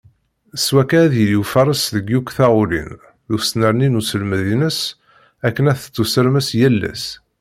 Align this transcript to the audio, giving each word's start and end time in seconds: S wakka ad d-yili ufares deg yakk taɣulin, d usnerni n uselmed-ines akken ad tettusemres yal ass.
S 0.63 0.65
wakka 0.75 0.97
ad 1.03 1.09
d-yili 1.11 1.37
ufares 1.41 1.83
deg 1.95 2.05
yakk 2.09 2.29
taɣulin, 2.37 2.91
d 3.27 3.29
usnerni 3.35 3.87
n 3.89 3.99
uselmed-ines 3.99 4.79
akken 5.47 5.69
ad 5.71 5.77
tettusemres 5.79 6.49
yal 6.59 6.81
ass. 6.91 7.05